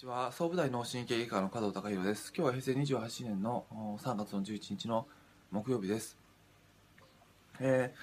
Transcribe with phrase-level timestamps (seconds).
[0.00, 0.32] ちは。
[0.32, 2.32] 総武大脳神経外科の加藤隆弘です。
[2.34, 3.66] 今日は平成28年の
[4.00, 5.06] 3月の11日の
[5.50, 6.16] 木曜日です、
[7.58, 7.98] えー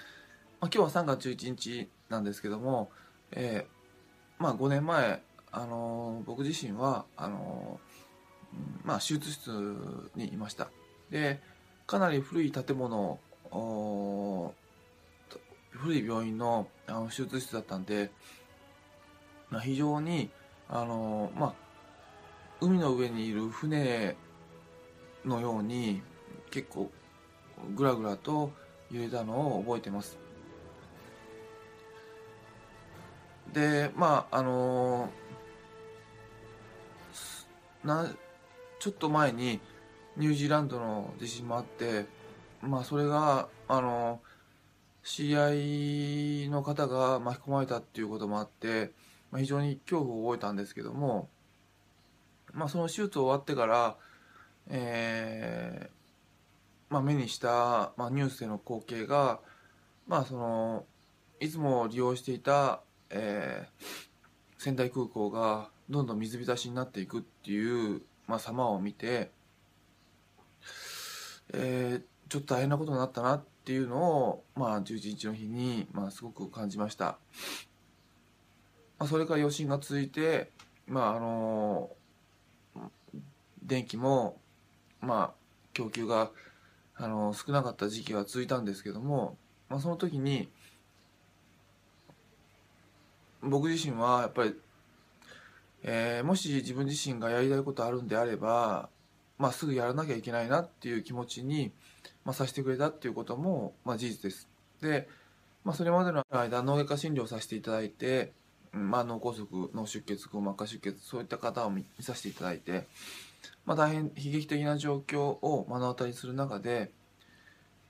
[0.61, 2.91] まあ、今日は3月11日なんですけども、
[3.31, 9.49] えーまあ、5年前、あのー、僕自身はあのー、まあ、手術室
[10.15, 10.69] にいました。
[11.09, 11.39] で
[11.87, 13.19] かなり古い建物
[15.71, 18.11] 古い病院のあの手術室だったんで、
[19.49, 20.29] まあ、非常に
[20.69, 21.66] あのまあ
[22.59, 24.15] 海の上にいる船
[25.25, 26.01] のように
[26.49, 26.91] 結構
[27.75, 28.51] ぐらぐらと
[28.91, 30.17] 揺れたのを覚えてます。
[33.53, 35.09] でまああの
[37.83, 38.11] な
[38.79, 39.59] ちょっと前に
[40.17, 42.05] ニュージーランドの地震もあって
[42.61, 44.19] まあそれがあの
[45.03, 48.91] 知り合いの方が巻き込まれたっていうこともあって、
[49.31, 51.29] まあ、非常に恐怖を覚えたんですけども
[52.53, 53.97] まあ、その手術終わってから、
[54.69, 55.97] えー
[56.89, 59.39] まあ、目にした、まあ、ニュースでの光景が、
[60.07, 60.85] まあ、その
[61.39, 63.83] いつも利用していた、えー、
[64.57, 69.31] 仙台空港がどんどん水浸しになっていくっていう、まあ、様を見て、
[71.53, 77.17] えー、ちょっと大変なことになったなっていうのを、まあ、11日の日に、まあ、すごく感じました。
[78.97, 80.51] まあ、それから余震が続いて、
[80.87, 81.89] まああの
[83.67, 84.37] 電気も
[85.01, 85.31] まあ
[85.73, 86.31] 供給が
[86.95, 89.37] あの少なかった時期が続いたんですけども、
[89.69, 90.49] まあ、その時に
[93.41, 94.55] 僕自身はやっぱり、
[95.83, 98.89] えー、もし自分自身がやりたいことあるんであれば、
[99.37, 101.71] まあ、すぐやらなきゃいけないなっていう気持ちに、
[102.25, 104.47] まあ、させてくれたっていうことも、まあ、事実です。
[104.81, 105.07] で、
[105.63, 108.31] まあ、それまでの間脳外科診療させていただいて、
[108.71, 112.87] まあ、脳梗塞脳出血硬膜下出血そういった方を見させていただいて、
[113.65, 116.91] まあ、大変悲劇的な状況を目の当たりする中で、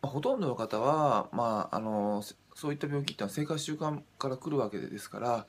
[0.02, 2.24] まあ、ほとんどの方は、まあ、あの
[2.56, 5.46] そういった病気っていうのは生活習慣から来るわけですから、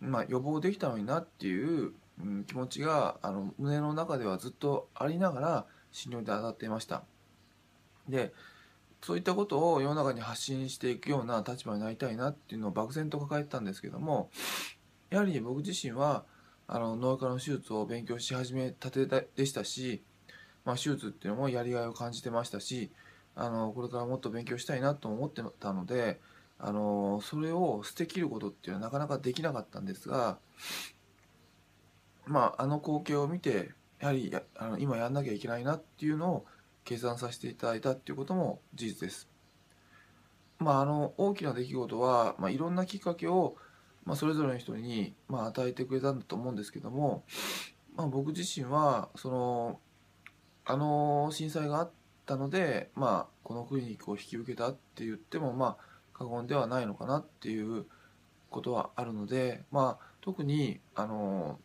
[0.00, 7.02] まあ、予防できたのになっていう、うん、気持ちがあの胸の中ではずっとありながら診療で当たっていました。
[8.08, 8.32] で
[9.02, 14.30] そういったことを世の中に発信していくような立場になりたいなっていうのを漠然と抱えてたんですけども
[15.10, 16.24] やはり僕自身は
[16.66, 20.02] あの脳科の手術を勉強し始めたてでしたし、
[20.64, 22.90] まあ、手術っていうのもやりがいを感じてましたし
[23.36, 26.20] あのこれからもっと勉強したいなと思ってたので
[26.58, 30.38] あのそれを捨てきることっていうのはなかなかできなかったんですが、
[32.26, 36.46] まあ、あの光景を見てやはりやあの今やんなきゃいけないなっていうのを
[36.84, 39.28] 計算させていただいたっていうことも事実です。
[40.58, 43.56] まあ、あの大きな出来事は、まあ、いろんなきっかけを
[44.04, 47.24] まあ、それぞれの人に、まあ、与えてくれたんだと思うんですけども、
[47.96, 49.80] まあ、僕自身はその
[50.66, 51.90] あの震災があっ
[52.26, 55.84] たので、まあ、このクリニックを引き受けたって言ってもまあ
[56.14, 57.86] 過言ではないのかなっていう
[58.50, 61.58] ことはあるので、まあ、特にあの、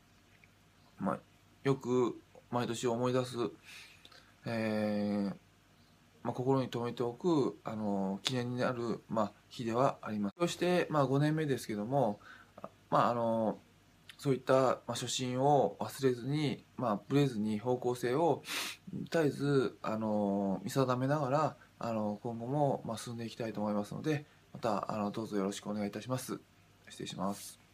[0.99, 1.19] まあ、
[1.63, 2.19] よく
[2.51, 3.37] 毎年思い出す、
[4.45, 5.48] えー
[6.23, 10.35] まあ、心に留めておくあの記念になる、まあ、日ではあります。
[10.39, 12.19] そして、まあ、5年目ですけども、
[12.89, 13.57] まあ、あの
[14.17, 18.43] そういった、まあ、初心を忘れずに、まあ、ブレずに方向性を
[19.11, 26.39] 絶えずあの見定めながらあの今後も、まあ、進んでいきたいと思いますのでまたあのどうぞよろしくお願いいたします。
[26.89, 27.68] 失礼します。